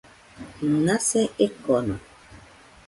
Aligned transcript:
Nase 0.85 1.21
ekono. 1.47 1.95